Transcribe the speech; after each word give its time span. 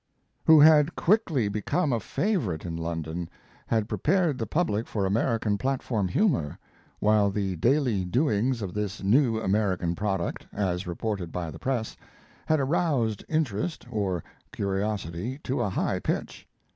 ]who 0.47 0.59
had 0.59 0.95
quickly 0.95 1.47
become 1.47 1.93
a 1.93 1.99
favorite 1.99 2.65
in 2.65 2.75
London, 2.75 3.29
had 3.67 3.87
prepared 3.87 4.39
the 4.39 4.47
public 4.47 4.87
for 4.87 5.05
American 5.05 5.59
platform 5.59 6.07
humor, 6.07 6.57
while 6.99 7.29
the 7.29 7.55
daily 7.57 8.03
doings 8.03 8.63
of 8.63 8.73
this 8.73 9.03
new 9.03 9.39
American 9.39 9.93
product, 9.93 10.47
as 10.51 10.87
reported 10.87 11.31
by 11.31 11.51
the 11.51 11.59
press, 11.59 11.95
had 12.47 12.59
aroused 12.59 13.23
interest, 13.29 13.85
or 13.91 14.23
curiosity, 14.51 15.39
to 15.43 15.61
a 15.61 15.69
high 15.69 15.99
pitch. 15.99 16.47